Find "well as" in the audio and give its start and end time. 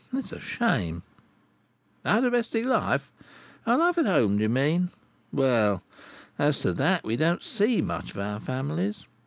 5.31-6.59